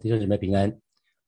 [0.00, 0.70] 弟兄姐妹平安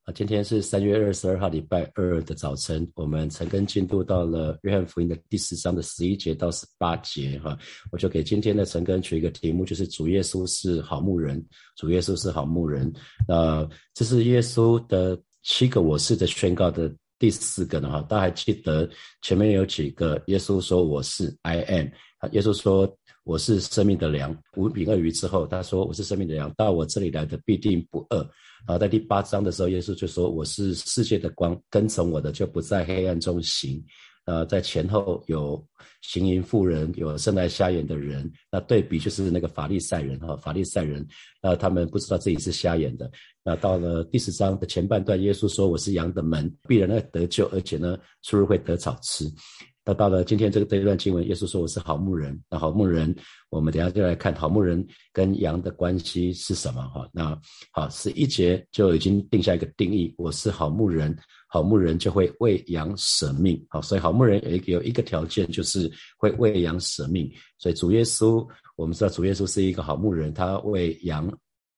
[0.05, 0.13] 啊！
[0.15, 7.59] 今天是三月二十二号，礼拜二的早晨，我们陈根进度到了约翰福音的第十章的十一节到十八节哈。
[7.91, 11.45] 我就给今天的陈根取一个题目，就是主耶稣是好牧人，
[11.77, 12.93] 主耶稣是好牧人。
[13.27, 18.03] 那这是耶稣的七个我是的宣告的第四个呢哈。
[18.03, 18.89] 大家还记得
[19.23, 20.23] 前面有几个？
[20.27, 22.97] 耶稣说我是 I am，啊耶稣说。
[23.25, 28.19] 我是生命的粮，五饼二鱼之后，他说我是生命的粮，到我这里来的必定不饿。
[28.67, 33.83] 然后在第八章的时候，耶稣就说我是世界的光，跟从我的就不在黑暗中行。
[34.27, 35.63] 呃，在前后有
[36.01, 41.07] 行淫妇人，有生来瞎眼的人，那对比就是那个法利赛人哈，法利赛人，
[41.43, 43.11] 那他们不知道自己是瞎眼的。
[43.43, 49.27] 那到了第十章的前半段，耶稣说我是羊的门，必然得救，而且呢出入会得草吃。
[49.87, 52.43] 那到了今天这个这一段经文，耶稣说我是好牧人。
[52.49, 53.15] 那好牧人，
[53.51, 57.07] 我们等下就来看好牧人跟羊的关系是什么哈？
[57.13, 57.39] 那
[57.71, 61.15] 好，十一节就已经定下一个定义，我是好牧人，
[61.49, 63.63] 好牧人就会为羊舍命。
[63.69, 67.31] 好，所以好牧人有一个有一个条件，就是会为羊舍命。
[67.59, 71.31] 所以主耶稣，我们知道主耶稣是一个好牧人，他为羊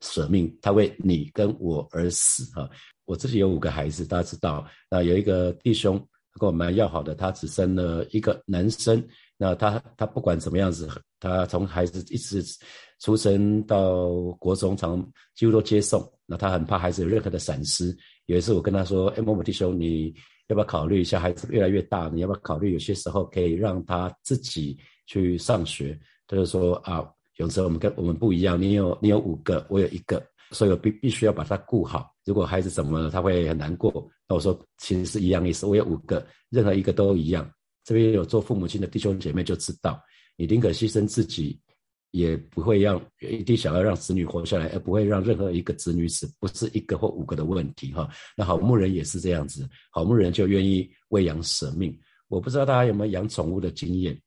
[0.03, 2.71] 舍命，他为你跟我而死哈。
[3.05, 6.01] 我自己有五个孩子，大家知道，那有一个弟兄。
[6.39, 9.03] 跟我们要好的，他只生了一个男生。
[9.37, 10.89] 那他他不管怎么样子，
[11.21, 12.43] 他从孩子一直
[13.01, 16.03] 出生到国中，常几乎都接送。
[16.25, 17.97] 那他很怕孩子有任何的闪失。
[18.27, 20.15] 有一次我跟他说：“哎，某某弟兄，你
[20.49, 21.21] 要不要考虑一下？
[21.21, 24.77] 孩子越来越大，你要不要考虑有些时候可以让他自己
[25.07, 32.09] 去上学？”他就说：“啊，永泽，我们跟我们不一样，你有你有五个，我有一个。”所以我必必须要把他顾好。
[32.25, 34.09] 如果孩子怎么了，他会很难过。
[34.29, 35.67] 那我说，其实是一样意思。
[35.67, 37.49] 我有五个，任何一个都一样。
[37.85, 40.01] 这边有做父母亲的弟兄姐妹就知道，
[40.37, 41.59] 你宁可牺牲自己，
[42.11, 46.29] 也不会让一定想要让子女活下来，而不会让任何一个子女死。
[46.41, 48.09] 不是一个或五个的问题哈。
[48.37, 51.97] 那好牧人也是这样子，好牧人就愿意喂养舍命。
[52.29, 54.21] 我不知道大家有没有养宠物的经验，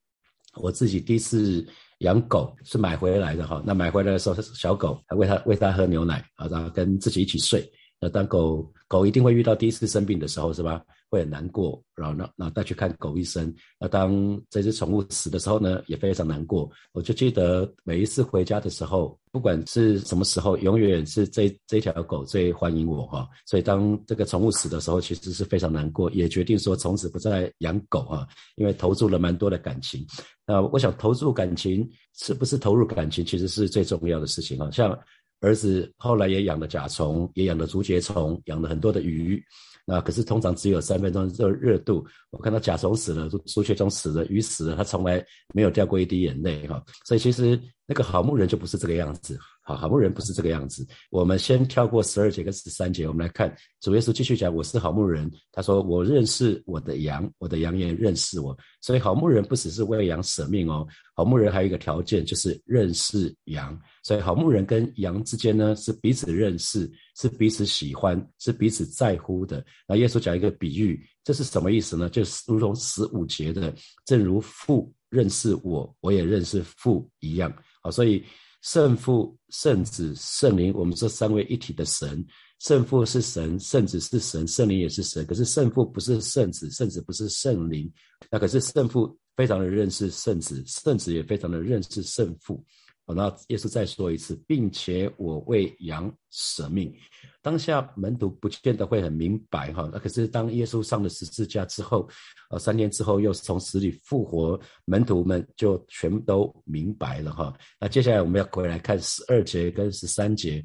[0.56, 1.66] 我自己第一次。
[2.00, 7.70] 养狗是买回来的哈，那买回来的时候，小狗还喂它喂它喝牛奶啊，然后跟自己一起睡。
[8.00, 10.82] 那当狗狗一定会遇到第一次生病的时候，是吧？
[11.12, 13.52] 会很难过，然后那那带去看狗医生。
[13.80, 16.70] 那当这只宠物死的时候呢，也非常难过。
[16.94, 23.28] 我就记得每一次回家的时候，不管是什么时候，永远是这这条狗最欢迎我哈。
[23.48, 30.06] 所以当这个宠物死的时候，其实是非常难过，也决定说从此不再养狗啊，因为投注了蛮多的感情。
[30.46, 31.90] 那我想投注感情
[32.20, 34.70] 是不是投入感情，其实是最重要的事情啊。
[34.70, 34.96] 像
[35.42, 39.42] 儿子后来也养了甲虫，也养了竹节虫，养了很多的鱼。
[39.86, 42.06] 那可是通常只有三分钟热热度。
[42.30, 46.84] 我看到甲虫死了，朱雀虫死了，鱼死了，他从来没有掉过一滴眼泪哈。
[47.06, 50.86] 所以其实那个好牧人就不是这个样子，好好牧人不是这个样子。
[51.10, 53.52] 我们先跳过十二节跟十三节，我们来看
[53.82, 63.76] 主耶稣继续讲：“我是好牧人。”他说：“我认识我的羊，我的羊也认识我。”所以好牧人不只是为羊舍命哦，好牧人还有一个条件就是认识羊。
[64.10, 69.64] 所以好牧人跟羊之间呢是彼此认识，是彼此喜欢，是彼此在乎的。
[69.88, 72.10] 那耶稣讲一个比喻，这是什么意思呢？
[72.10, 73.72] 就是如同十五节的，
[74.06, 77.56] 正如父认识我，我也认识父一样。
[77.84, 78.26] 好，所以
[78.64, 82.26] 圣父、圣子、圣灵，我们这三位一体的神，
[82.58, 85.24] 圣父是神，圣子是神，圣灵也是神。
[85.28, 87.88] 可是圣父不是圣子，圣子不是圣灵。
[88.32, 92.66] 那可是圣父非常的认识圣子，圣子也非常的认识圣父。
[93.14, 96.94] 那耶稣再说一次，并且我为羊舍命。
[97.42, 102.08] 当下门徒不见得会很明白哈，那可是当耶稣上了十字架之后，
[102.52, 107.54] 呃，三天之后又是从死里复活，门徒们就全都明白了哈。
[107.80, 110.64] 那接下来我们要回来看十二节跟十三节，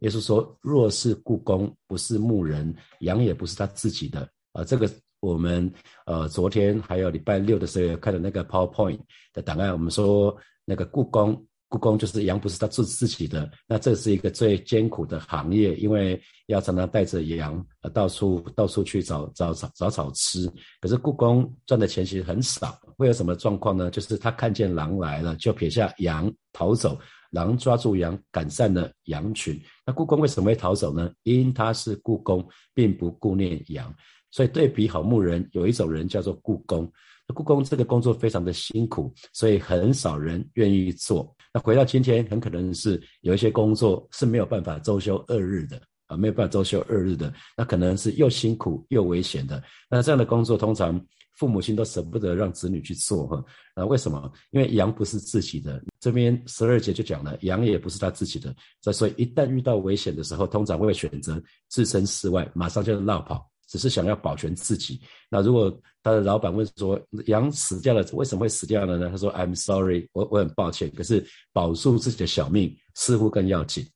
[0.00, 4.62] 耶稣说：若是故宫不是牧人，羊也不是他自己的啊。
[4.62, 4.88] 这个
[5.20, 5.72] 我们
[6.04, 9.00] 呃昨天还有礼拜六的时候看的那个 PowerPoint
[9.32, 10.36] 的档案，我们说
[10.66, 11.44] 那个故宫。
[11.70, 13.48] 故宫就是羊，不是他自自己的。
[13.68, 17.64] 那这是一个最艰苦的行业，因为要常常带着羊
[17.94, 20.50] 到处到处去找找找找草吃。
[20.80, 23.88] 可是故宫赚的钱其实很少，会有什么状况呢？
[23.88, 26.98] 就是他看见狼来了，就撇下羊逃走。
[27.30, 29.56] 狼抓住羊，赶散了羊群。
[29.86, 31.12] 那故宫为什么会逃走呢？
[31.22, 32.44] 因他是故宫，
[32.74, 33.94] 并不顾念羊。
[34.32, 36.92] 所以对比好牧人，有一种人叫做故宫。
[37.32, 41.32] 故宫这个工作非常的辛苦，所以很少人愿意做。
[41.52, 49.62] 那回到今天，很可能是有一些工作是没有办法周休二日的啊，没有办法周休二日的，那可能是又辛苦又危险的。
[49.88, 51.04] 那这样的工作通常
[51.36, 53.44] 父母亲都舍不得让子女去做哈。
[53.74, 54.30] 啊，为什么？
[54.50, 55.82] 因为羊不是自己的。
[55.98, 58.54] 这边十二节就讲了，羊也不是他自己的。
[58.92, 65.00] 所以一旦遇到危险的时候，通常会选择置身事外，马上就绕跑，只是想要保全自己。
[65.30, 69.08] 那如果他的老板问说羊死掉了，为什么会死掉了呢？
[69.08, 73.86] 他说：“I'm sorry，我我很抱歉。”可是保住自己的小命似乎更要紧。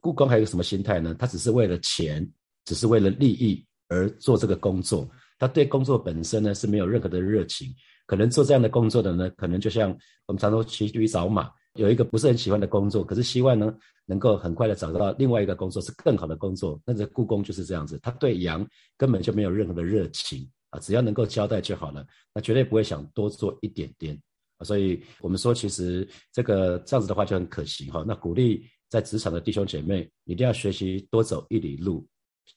[0.00, 1.14] 故宫还有什么心态呢？
[1.16, 2.28] 他只是为了钱，
[2.64, 5.08] 只是为了利益而做这个工作。
[5.38, 7.72] 他对工作本身呢是没有任何的热情。
[8.06, 9.96] 可能做这样的工作的呢，可能就像
[10.26, 13.74] 我们常说骑驴找马，有一个不是很喜欢的工作，可是希望呢
[14.06, 16.80] 能够很快的找到另外一个工作是更好的工作。
[16.84, 18.66] 那这故宫就是这样子，他对羊
[18.96, 24.18] 根本就没有任何的热情啊，只要能够交代就好了，那绝对不会想多做一点点
[24.58, 24.64] 啊。
[24.64, 28.04] 所以我们说，其实这个这样子的话就很可惜哈。
[28.06, 28.66] 那鼓励。
[28.92, 32.06] 在职场的弟兄姐妹，一定要学习多走一里路，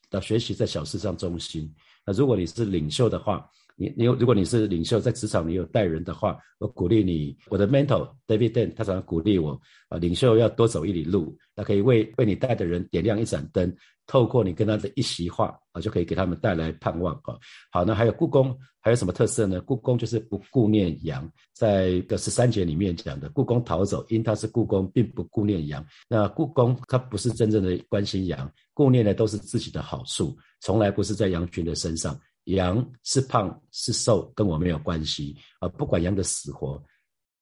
[0.10, 1.74] 要学习在小事上忠心。
[2.06, 7.38] 那如果你是领袖的话，你你如果你是领袖，在职场你有带人的话，我鼓励你。
[7.50, 13.76] 我的 mentor David Den 他常常鼓励我啊，领袖要多走一里路，那可以为为你带的人点亮一盏灯，
[14.08, 17.36] 透过你跟他的一席话啊，就可以给他们带来盼望啊。
[17.70, 19.60] 好，那还有故宫还有什么特色呢？
[19.60, 25.86] 故宫就是不顾念羊，在个十三节里面讲的，故宫逃走，因他是故宫，并不顾念羊。
[26.08, 32.18] 那故宫他不是真正的关心羊，顾念的都是自己的好处，从来不是在羊群的身上。
[32.46, 36.82] 羊是胖是瘦跟我没有关系啊，不管羊的死活，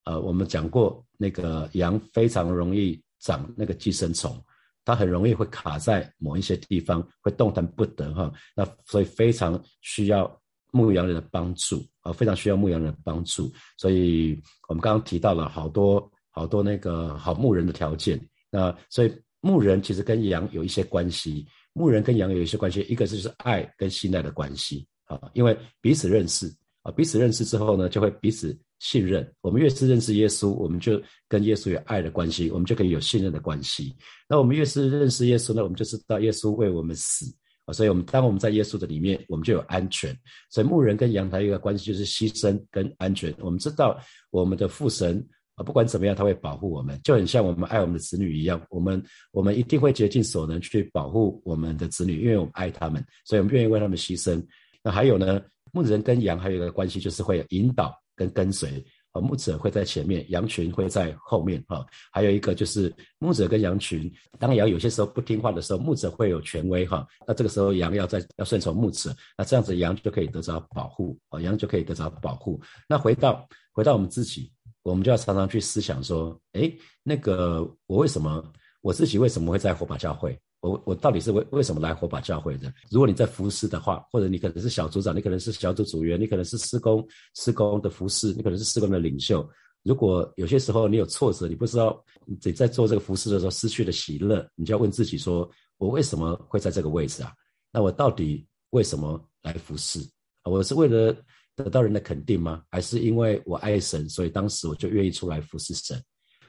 [0.06, 4.38] 呃，我们讲过那个羊非常容易长那个寄生虫，
[4.86, 8.32] 它很容易会卡在某一些地方，会动弹不得哈。
[8.56, 10.42] 那所以非常需要
[10.72, 13.52] 牧羊人的帮助啊，非常需要牧羊人的帮助。
[13.78, 18.20] 所以我们刚刚提到了好多好多那个好牧人的条件。
[18.50, 24.88] 那所以牧人其实跟羊有一些关系，牧人跟羊有一些关系，一个是就是爱跟信赖的关系。
[25.16, 26.52] 啊，因为彼此认识
[26.82, 29.26] 啊，彼此认识之后呢，就会彼此信任。
[29.42, 33.96] 我们越是认识耶稣，我们就跟耶稣有爱的关系，我们就可以有信任的关系。
[34.28, 37.26] 那我们越是认识耶稣呢，我们就知道耶稣为我们死
[37.66, 40.14] 啊，所以我们当我们在耶稣的里面，我们就有安全。
[40.50, 43.34] 所以牧人跟羊台一个关系就是牺牲跟安全。
[43.40, 43.98] 我们知道
[44.32, 45.26] 我们的父神
[45.56, 48.62] 啊，不管怎么样，他会保护我们，就很像我们爱我们的子女一样。
[48.70, 49.02] 我们
[49.32, 54.46] 我们一定会竭尽所能去保护我们的子女，因为我们爱他们，所以我们愿意为他们牺牲。
[54.84, 55.42] 那还有呢？
[55.72, 58.86] 牧人跟羊还有一个关系，就是会引导跟跟随。
[59.12, 61.64] 啊，牧者会在前面，羊群会在后面。
[61.68, 66.86] 哈，还有一个就是牧者跟羊群，当羊有些时候不听话的时候，牧者会有权威。
[66.86, 71.18] 哈，那这个时候羊要在要顺从牧者，那这样子羊就可以得着保护。
[71.30, 72.60] 啊，羊就可以得着保护。
[72.88, 74.52] 那回到回到我们自己，
[74.82, 76.72] 我们就要常常去思想说：，哎，
[77.04, 78.44] 那个我为什么
[78.82, 80.38] 我自己为什么会在火把教会？
[80.64, 82.74] 我我到底是为为什么来火把教会的？
[82.90, 87.06] 如果你在服侍的话，或者你可能是小组长，你可能是小组组员，你可能是施工
[87.36, 89.46] 施工的服侍，你可能是施工的领袖。
[89.84, 97.34] 如果有些时候你有挫折，你不知道你在做这个服侍的时候失去了喜乐，你就要问自己说：我为什么会在这个位置啊？
[97.70, 100.00] 那我到底为什么来服侍？
[100.46, 101.14] 我是为了
[101.58, 102.64] 得到人的肯定吗？
[102.72, 106.02] 还是因为我爱神，所以当时我就愿意出来服侍神？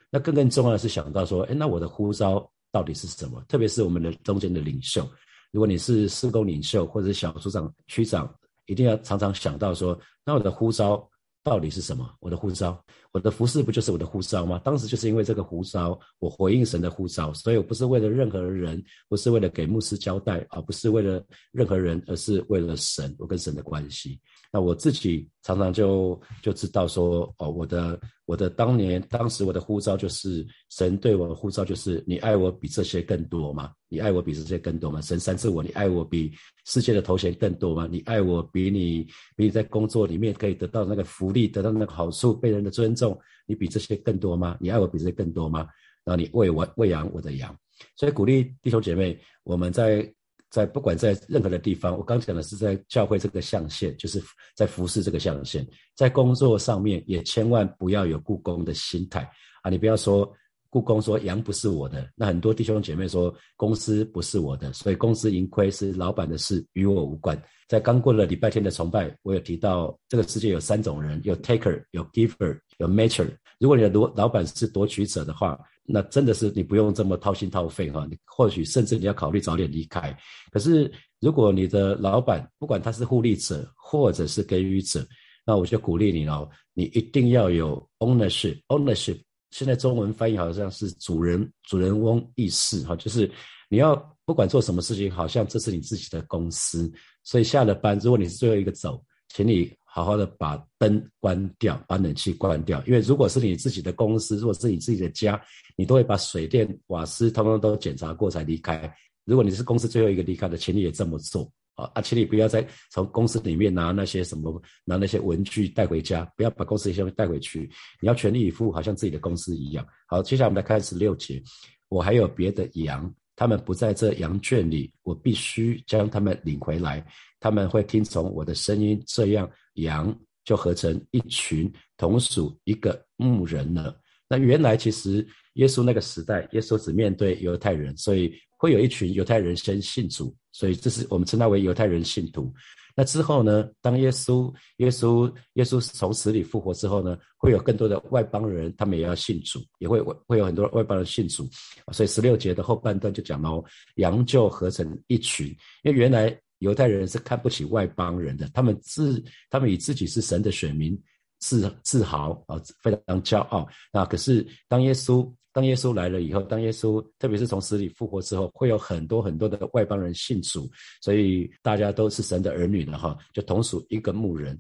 [0.08, 2.48] 那更更重要的是想到说：哎，那我的呼召。
[2.74, 3.40] 到底是什么？
[3.46, 5.08] 特别是我们的中间的领袖，
[5.52, 8.28] 如果你是施工领袖或者是小组长、区长，
[8.66, 11.08] 一定要常常想到说：那我的呼召
[11.44, 12.12] 到底是什么？
[12.18, 12.84] 我的呼召，
[13.14, 14.60] 我的服饰不就是我的呼召吗？
[14.64, 24.20] 当时就是因为这个呼召，我回应神的呼召，所以我不是为了任何人，不是为了给牧师交代，而不是为了任何人，而是为了神，我跟神的关系。
[24.52, 27.98] 那我自己常常就就知道说：哦，我的。
[28.26, 33.70] 我的当年，当时我的呼召就是神对我的呼召就是你爱我比这些更多吗？
[33.90, 34.98] 你爱我比这些更多吗？
[35.02, 36.32] 神三次我，你爱我比
[36.64, 37.86] 世界的头衔更多吗？
[37.92, 39.06] 你爱我比你
[39.36, 43.03] 比你在工作里面可以得到那个福利，得到那个好处，被人的尊重，
[43.46, 44.56] 你比这些更多吗？
[44.60, 45.66] 你爱我比这些更多吗？
[46.04, 47.56] 然后你喂我喂养我的羊，
[47.96, 50.08] 所以鼓励弟兄姐妹，我们在。
[50.50, 54.22] 在不管在任何的地方，我刚讲的是在教会这个象限，就是
[54.54, 59.28] 在服侍这个象限，在工作上面也千万不要有故宫的心态
[59.64, 59.68] 啊！
[59.68, 60.32] 你不要说
[60.70, 67.36] 故宫说羊不是我的，那很多弟兄姐妹说公司不是我的，所以公司盈亏是老板的事，与我无关。
[67.68, 73.26] 在刚过了礼拜天的崇拜，我有提到这个世界有三种人：有 taker，有 giver，有 maker。
[73.58, 80.16] 如果你的老老板是夺取者的话，那真的是你不用这么掏心掏肺哈，你或许甚至你要考虑早点离开。
[80.50, 80.90] 可是
[81.20, 85.06] 如果你的老板不管他是互利者或者是给予者，
[85.46, 88.60] 那我就鼓励你哦，你一定要有 ownership。
[88.68, 93.30] ownership 现在中文翻译好像是主人、主人翁意识哈，就是
[93.68, 93.94] 你要
[94.24, 96.92] 不管做什么事情，好像这是你自己的公司。
[97.24, 102.82] 所以下了班，如果你是最后一个走，请你好好的把灯关掉，把冷气关掉。
[102.86, 105.40] 因为如果是你自己的公司，如果是你自己的家，
[105.76, 108.92] 你都会把水电瓦斯通通都检查过才离开。
[109.24, 111.90] 如果你是公司最后一个离开的，请你也这么做啊！
[111.94, 117.70] 啊，请你不要再从公司里面拿那些什么拿那些文具带回家，不要把公司一些东西带回去。
[118.00, 119.86] 你要全力以赴，好像自己的公司一样。
[120.06, 121.42] 好，接下来我们来开始六节。
[121.88, 127.04] 我还有别的羊，他们不在这羊圈里，我必须将他们领回来。
[127.40, 133.94] 他们会听从我的声音，这样羊就合成一群，同属一个牧人了。
[134.28, 142.52] 那原来其实耶稣那个时代，耶稣只面对犹太人，所以会有一群犹太人先信主，所以这是我们称他为犹太人信徒。
[142.94, 151.48] 那之后呢，当耶稣耶稣耶稣从死里复活之后呢，会有更多的外邦人，他们也要信主，也会会有很多外邦人信主。
[151.92, 153.64] 所以十六节的后半段就讲到
[153.96, 155.48] 羊就合成一群，
[155.82, 156.38] 因为原来。
[156.60, 160.98] 犹太人是看不起外邦人的，他们自他们以自己是神的选民
[161.38, 163.68] 自自豪啊，非常骄傲。
[163.92, 170.68] 那可是当耶稣当耶稣来了以后，当耶稣特别是从死里复活之后，会有很多很多的外邦人信主，
[171.00, 174.54] 所以大家都是神的儿女了哈，就同属一个牧人。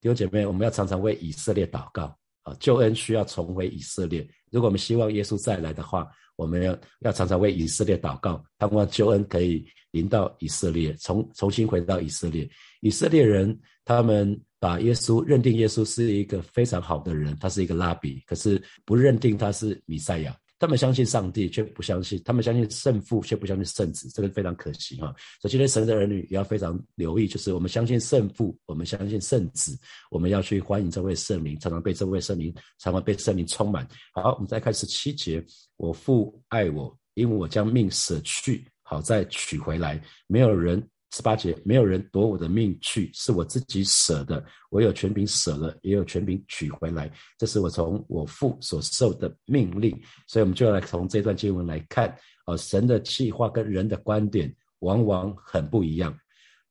[0.00, 4.28] 弟兄姐妹，我们要常常为以色列祷告啊，救恩需要重回以色列。
[4.50, 9.64] 如果我们希望耶稣再来的话，我们要要常常为以色列祷告，盼望救恩可以。
[9.92, 12.48] 临到以色列，重重新回到以色列。
[12.80, 13.58] 以色列人
[13.90, 20.32] 他们把耶稣认定耶稣是一个非常好的人，他是一个拉比，可是不认定他是弥赛亚。
[20.60, 24.08] 他们相信上帝，却不相信；他们相信圣父，却不相信圣子。
[24.10, 25.12] 这个非常可惜哈。
[25.40, 29.76] 所以今天神的儿女也要非常留意，就是我们相信圣父，我们相信圣子，
[30.08, 33.84] 我们要去欢迎这位圣灵，常常被这位圣灵，常常被圣灵充满。
[34.12, 35.44] 好，我们再看十七节：
[35.76, 38.64] 我父爱我，因为我将命舍去。
[38.82, 40.80] 好再取回来，没有人
[41.12, 44.44] 十八节，没有人夺我的命去，是我自己舍的。
[44.70, 49.90] 我有权柄舍了，也有权柄取回来，这是我从我父所受的命令。
[50.26, 52.08] 所以，我们就要来从这段经文来看，
[52.44, 56.16] 啊，神的计划跟人的观点往往很不一样。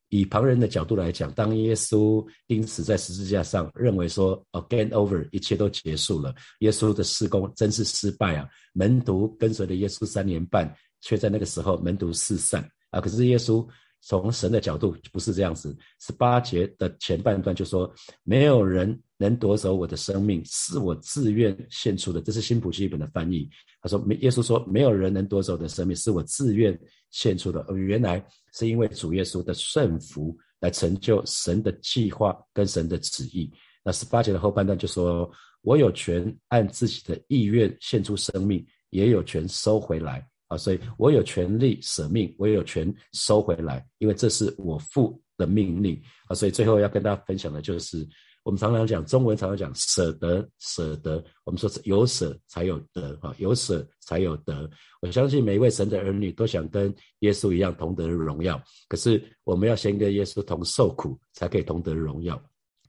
[0.10, 8.48] 以旁人的角度来讲，当耶稣钉死在十字架上，认为说，a g a i n over，一切都结束了，耶稣的施工真是失败啊！
[8.74, 10.74] 门徒跟随了耶稣三年半。
[11.02, 13.00] 却在那个时候门徒四散啊！
[13.00, 13.66] 可是耶稣
[14.02, 15.76] 从神的角度不是这样子。
[16.00, 17.92] 十八节的前半段就说
[18.24, 23.50] ：“没有人能夺走我的生命，是我自愿献出的。”这是新普基本的翻译。
[23.82, 26.78] 他说：“没耶稣说，没有人能夺走我的生命，是我自愿
[27.12, 33.52] 献出的。”原来是因为主耶稣的顺服来成就神的计划跟神的旨意。
[33.84, 35.30] 那十八节的后半段就说
[35.62, 46.36] ：“我有权按自己的意愿献出生命，也有权收回来。”啊，所以我有权利舍命，我也有权收回来，因为这是我父的命令啊。
[46.36, 48.06] 所以最后要跟大家分享的就是，
[48.44, 51.24] 我们常常讲中文，常常讲舍得，舍得。
[51.46, 54.70] 我们说是有舍才有得啊，有舍才有得。
[55.02, 62.42] 我相信每一位神的儿女都想跟耶稣一样同得荣耀，可是我们要先跟耶稣同受苦，才可以同得荣耀。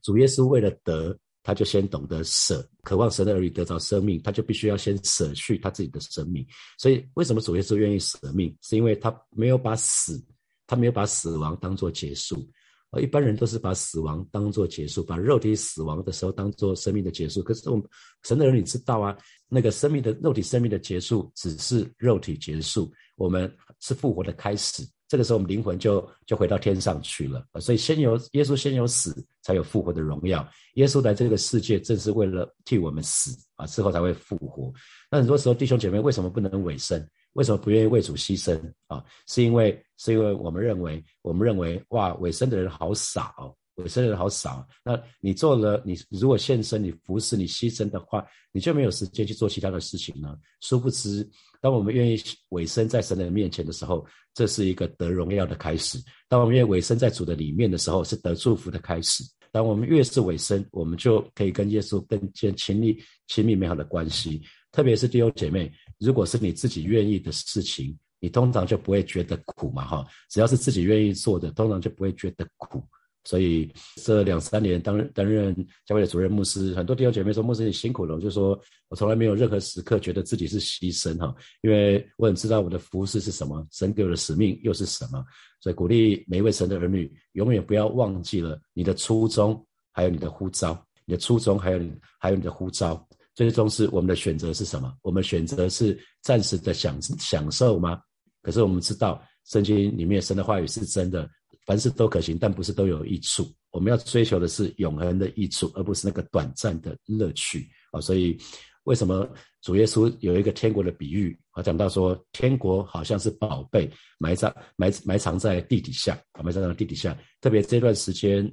[0.03, 1.17] 主耶稣为了得。
[1.43, 6.47] 他就先懂得舍，渴望神的儿女得着生命，他就必须要先舍去他自己的生命。
[6.79, 8.55] 所以，为什么主耶稣愿意舍命？
[8.61, 10.23] 是因为他没有把死，
[10.67, 12.47] 他没有把死亡当做结束。
[12.93, 17.41] 而一般人都是把死亡当做结束，把肉体死亡的时候当做生命的结束。
[17.41, 17.85] 可是，我们
[18.25, 19.17] 神的儿女知道啊，
[19.49, 24.83] 那个生命的肉体生命的结束只是肉体结束，我们是复活的开始。
[25.11, 27.45] 这个时候，我们灵魂就就回到天上去了。
[27.61, 29.13] 所以，先有耶稣，先有死，
[29.43, 30.49] 才有复活的荣耀。
[30.75, 34.73] 耶稣来这个世界，正是为了替我们死啊，之后才会复活。
[35.11, 37.05] 那很多时候，弟兄姐妹为什么不能委身？
[37.33, 39.05] 为什么不愿意为主牺牲啊？
[39.27, 43.53] 是因为是因为我们认为，我们认为，哇，委身的人好傻哦。
[43.81, 50.39] 委身的人好少，那你做了，你如果献身，你服侍，你牺牲的话，你就没有时间去做其他的事情了。
[50.61, 51.29] 殊不知，
[51.61, 52.21] 当我们愿意
[52.51, 59.25] 委身在神的面前的时候，这是一个得荣耀的开始；当我们愿意委身在主的里面的时候，是得祝福的开始。
[59.53, 62.97] 当我们越是委身，我们就可以跟耶稣更建亲密、
[63.27, 64.41] 亲密美好的关系。
[64.71, 70.07] 特别是弟兄姐妹，如果是你自己愿意的事情，你通常就不会觉得苦嘛，哈。
[70.29, 72.81] 只要是自己愿意做的，通常就不会觉得苦。
[73.25, 78.59] 所以这两三年担担任教会的主任牧师，很多弟兄姐妹说牧师你辛苦了，我就说
[78.89, 85.23] 我从来没有任何时刻觉得自己是牺牲哈，因为我很知道我的服饰是什么，神给我的使命又是什么，
[85.61, 94.95] 所以鼓励每一位神的儿女，永远不要忘记了你的初衷，还有你的呼召，你的初衷还有你还有你的呼召，最终是我们的选择是什么？
[95.03, 98.01] 我们选择是暂时的享享受吗？
[98.41, 101.29] 可是我们知道圣经里面神的话语是真的。
[101.71, 108.01] 凡事都可行，但不是都有益处我们要追求的是永恒的益处，而不是那个短暂的乐趣啊。
[108.01, 108.37] 所以，
[108.83, 109.29] 为什么
[109.63, 111.39] 主耶稣有一个天国的比喻？
[111.53, 117.17] 啊讲到说，天国好像是宝贝埋在埋埋藏在地底下啊，埋藏在地底下。
[117.41, 118.53] 特别这段时间，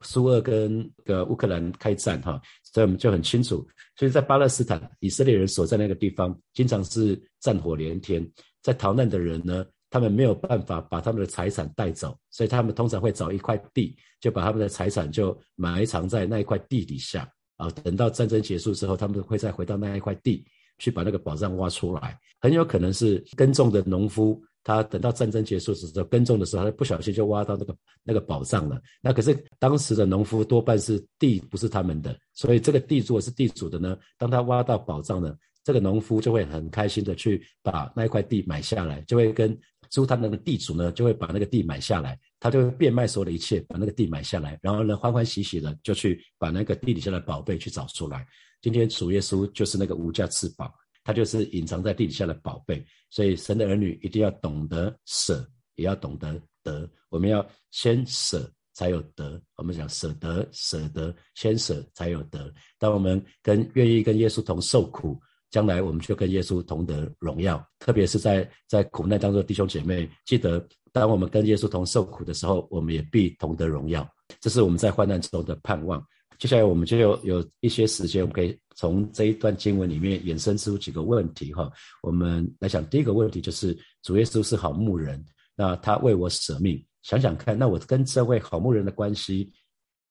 [0.00, 3.56] 苏俄跟个乌克兰开战哈，所以我们就很清楚。
[3.94, 8.26] 所以在巴勒斯坦，以色列人所在那个地方，经常是战火连天，
[8.62, 9.66] 在逃难的人呢。
[9.94, 17.70] 他们没有办法把他们的财产带走，所以他们通常会找一块地，就把他们的财产就埋藏在那一块地底下啊。
[17.84, 20.44] 等到战争结束之后，他们会再回到那一块地
[20.78, 22.18] 去把那个宝藏挖出来。
[22.40, 28.82] 很有可能是耕种的农夫，他等到战争结束时候耕种的时候，他不小心就挖到那个那个宝藏了。
[29.00, 39.56] 那可是当时的农夫多半是地不是他们的，所以这个地如果是地主的呢，当他挖到宝藏呢，这个农夫就会很开心的去把那一块地买下来，就会跟。
[39.94, 48.26] 租他那个地主呢，就会把那个地买下来，他就会变卖所有的一切，把那个地买下来，然后呢，欢欢喜喜的就去把那个地底下的宝贝去找出来。
[48.60, 50.74] 今天主耶稣就是那个无价之宝，
[51.04, 52.84] 他就是隐藏在地底下的宝贝。
[53.08, 56.90] 所以神的儿女一定要懂得舍，也要懂得得。
[57.08, 59.40] 我们要先舍才有得。
[59.54, 62.52] 我们讲舍得，舍得，先舍才有得。
[62.80, 65.16] 当我们跟愿意跟耶稣同受苦。
[65.54, 74.04] 将来我们就跟耶稣同得荣耀，特别是在在苦难当中，弟兄姐妹记得，当我们跟耶稣同受苦的时候，我们也必同得荣耀。
[74.40, 76.04] 这是我们在患难中的盼望。
[76.40, 81.70] 接下来我们就有有一些时间，我们可以从这一段经文里面衍生出几个问题哈。
[82.02, 89.52] 我们来想，第一个问题就是主耶稣是好牧人，那他为我舍命，想想看，那我跟这位好牧人的关系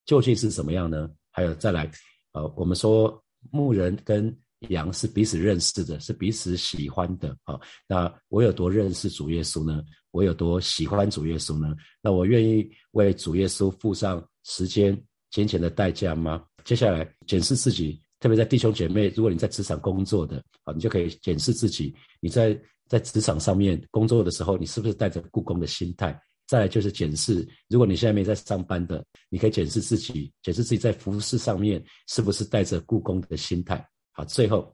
[0.06, 1.10] 究竟是怎么样呢？
[1.32, 1.92] 还有再来，
[2.32, 3.22] 呃，我们说
[3.52, 4.34] 牧人跟
[4.70, 7.60] 羊是彼此认识的，是彼此喜欢的啊。
[7.88, 9.84] 那我有多认识主耶稣呢？
[10.12, 11.76] 我有多喜欢主耶稣呢？
[12.02, 15.00] 那我愿意为主耶稣付上时间、
[15.32, 16.44] 金钱的代价吗？
[16.64, 26.18] 接下来检视自己，特别在弟兄姐妹，如果你在职场工作的啊，你就可以检视自己，你在在职场上面工作的时候，你是不是带着故宫的心态？
[26.46, 33.84] 再来就是检视，如果你现在没在上班的，你可以检视自己，检视自己在服饰上面是不是带着故宫的心态。
[34.14, 34.74] 好，最后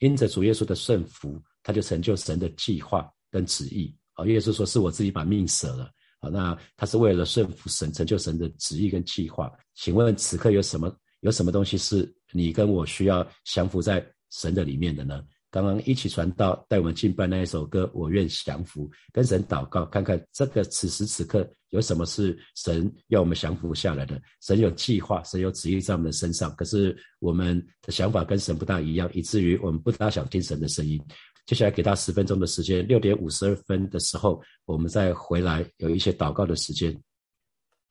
[0.00, 3.96] 因着主耶稣的顺服，他就成就神的计划跟旨意。
[4.12, 5.90] 好，耶稣说是我自己把命舍了。
[6.20, 9.50] 好，那他是为了顺服神，成就神的旨意跟计划。
[9.74, 15.24] 请问此刻有什么有什么东西是你跟我需要降服在神的里面的呢？
[15.50, 24.20] 刚刚一起传道带我们敬拜那一首歌《我愿降服》，跟神祷告，看看这个此时此刻有什么是神要我们降服下来的。
[24.40, 31.00] 神有计划，神有旨意在我们的身上，可是我们的想法跟神不大一样，以至于我们不大想听神的声音。
[31.46, 36.92] 接下来给他十分钟的时间，六点五十二分的时候，我们再回来有一些祷告的时间。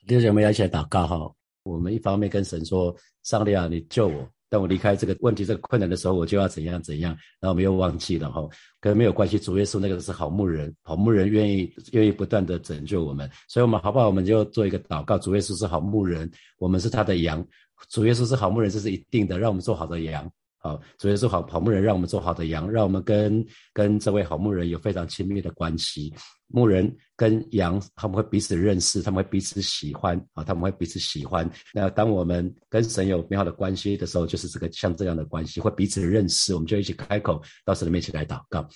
[0.07, 1.29] 弟兄姐妹要一起来祷告哈。
[1.63, 8.47] 我们一方面跟神说：“上帝啊，你救我。”当我离开这个问题、这个困难的时候，我就要怎样怎样，然后我们又忘记了哈，
[8.81, 9.37] 跟没有关系。
[9.37, 14.07] 主耶稣那个是好牧人，好牧人愿意愿意不断的拯救我们，所以我们好不好？
[14.07, 15.17] 我们就做一个祷告。
[15.19, 17.45] 主耶稣是好牧人，我们是他的羊。
[17.89, 20.29] 主耶稣是好牧人，这是一定的，让我们做好的羊。
[20.61, 26.13] 好，主耶稣好好牧人，让我们做好的羊，让我们跟跟这位好牧人有非常亲密的关系。
[26.47, 31.49] 牧人跟羊，他们会彼此认识，他们会彼此喜欢啊，他们会彼此喜欢。
[31.73, 38.67] 那当我们跟神有美好的关系的时候，就是这个像这样的关系，会彼此认识，我们就一起开口到神的面前来祷告。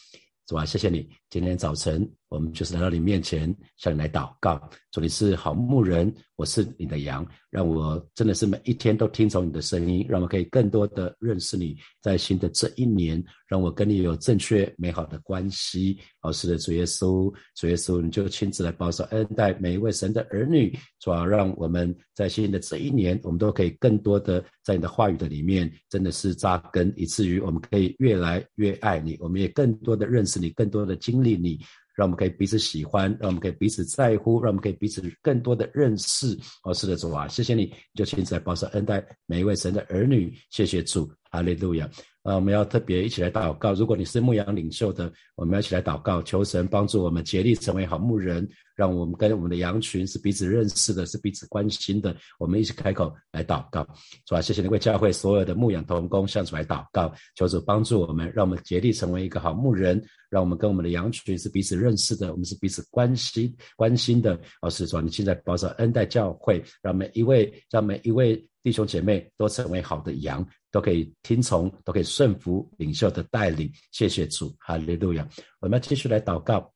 [0.46, 4.60] 主啊，谢谢你，今天早晨我们就是来到你面前，向你来祷告。
[4.92, 11.78] 主，你是好牧人，我是你的羊，让我真的是每一天都听从你的声音，让我可以更多的认识你。
[12.02, 16.00] 在新的这一年，让我跟你有正确美好的关系。
[16.22, 20.76] 好，是的，主耶稣，主耶稣，你就亲自来保守恩待每一位神的儿女。
[21.02, 29.16] 主啊，让我们在新的这一年，我们都可以更多的在你的话语的里面，真的是扎根，以至于我们可以越来越爱你。
[29.20, 31.60] 我们也更多的认识你，更多的经历你。
[31.96, 36.38] 让我们可以彼此喜欢，让我们可以彼此在乎，让我们可以彼此更多的认识。
[36.64, 40.34] 哦，是的，主啊，谢谢你，就亲自来保守恩待每一位神的儿女。
[40.50, 41.90] 谢谢主，哈利路亚。
[42.24, 43.74] 啊，我们要特别一起来祷告。
[43.74, 52.16] 如果你是牧羊领袖的，我们要一起来祷告，求神帮助我们竭力成为好牧人，让我们跟我们的羊群是彼此认识的，是彼此关心的。
[52.40, 53.86] 我们一起开口来祷告，
[54.26, 64.40] 主啊，谢谢你为教会所有的牧养同工向主来祷告，求主帮助我们，让我们竭力成为一个好牧人，让我们跟我们的羊群是彼此认识的，我们是彼此关心关心的。
[64.62, 70.48] 哦，是主，你现在保守恩待教会，让每一位让每一位弟兄姐妹都成为好的羊。
[70.74, 73.72] 都可以听从，都可以顺服领袖的带领。
[73.92, 75.26] 谢谢主，哈利路亚。
[75.62, 76.70] 我们要继续来祷告。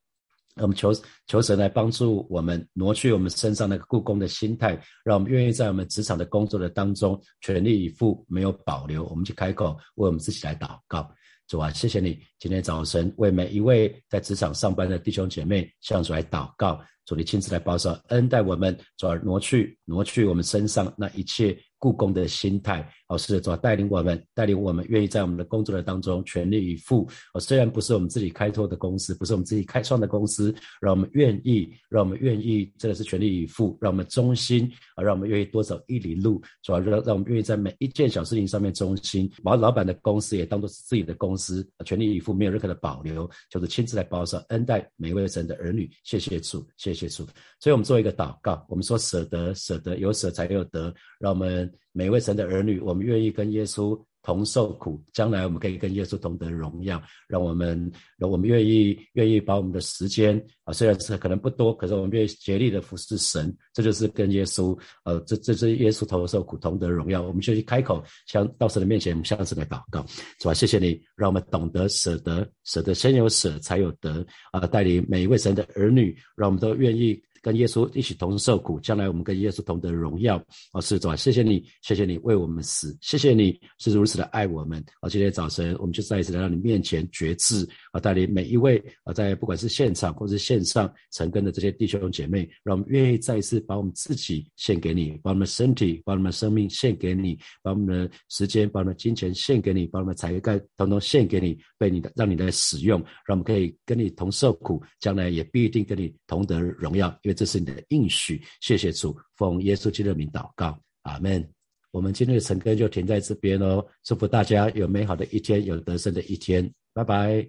[0.60, 0.92] 我们求
[1.28, 9.04] 求神来帮助我们挪去我们身上那个故宫的心态，让我们愿意在我们职场的工作的当中全力以赴，没有保留。
[9.06, 11.08] 我们去开口为我们自己来祷告，
[11.46, 21.58] 主啊，谢谢你今天早晨为每一位在职场上班的弟兄姐妹向主来祷告，主你亲自来保守恩待我们，主而挪去挪去我们身上那一切。
[21.80, 27.08] 故宫的心态，哦，是主带领我们，带领我们愿意在我们的工作的当中全力以赴。
[27.32, 45.88] 哦，虽然不是我们自己开拓的公司，不是我们自己开创的公司，让我们愿意，让我们愿意，真的是全力以赴，让我们忠心啊，让我们愿意多走一里路，主要让让我们愿意在每一件小事情上面忠心，把老板的公司也当做是自己的公司，全力以赴，没有任何的保留，就是亲自来保守恩待每一位神的儿女。
[46.02, 47.26] 谢谢主，谢谢主。
[47.60, 51.70] 所以我们做一个祷告，我们说舍得，舍得，有舍才有得，让我们。
[51.90, 57.02] 每位神的儿女，我们愿意跟耶稣同受苦，将来我们可以跟耶稣同得荣耀。
[57.26, 63.56] 让我们，让我们愿意，愿意把我们的时间啊，虽然是可能不多，可是我们愿意竭力的服侍神。
[63.72, 67.22] 这就是跟耶稣，呃，这这是耶稣同受苦，同得荣耀。
[67.22, 70.04] 我们就去开口，向到神的面前，向神来祷告，
[70.38, 70.52] 是吧？
[70.52, 74.60] 谢谢你，让我们懂得舍得，舍得先有舍，才有得啊！
[74.66, 77.18] 带领每一位神的儿女，让我们都愿意。
[77.48, 80.36] 跟耶稣一起同受苦，将来我们跟耶稣同得荣耀。
[80.74, 84.84] 哦，是主啊，谢谢你，谢谢你为我们死，谢谢你是如此的爱我们。
[85.00, 107.08] 啊，今天早晨我们就再一次来到你面前觉志，啊，带领每一位啊，在不管是现场或是线上成根的这些弟兄姐妹，让我们愿意再一次把我们自己献给你，把我们身体，把我们的生命献给你，把我们的时间，把我们的金钱献给你，把我们的才干统统献给你，被你的让你来使用，让我们可以跟你同受苦，将来也必定跟你同得荣耀。
[107.22, 111.48] 因为这是你的应许，谢谢主，奉耶稣基督的名祷告，阿门。
[111.92, 117.48] 我们今天的晨更就停在这边喽，祝福大家有美好的一天，有得胜的一天，拜拜。